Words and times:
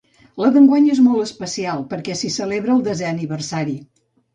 La 0.43 0.47
d’enguany 0.55 0.87
és 0.93 1.01
molt 1.09 1.21
especial 1.27 1.85
perquè 1.95 2.19
s’hi 2.23 2.35
celebra 2.41 2.77
el 2.81 2.87
desè 2.93 3.11
aniversari. 3.15 3.83